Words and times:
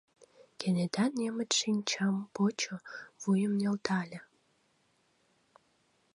Кенета 0.59 1.05
немыч 1.17 1.51
шинчам 1.59 2.15
почо, 2.33 2.75
вуйым 3.21 3.53
нӧлтале. 3.59 4.19